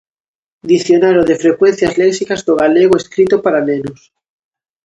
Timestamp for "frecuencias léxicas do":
1.43-2.53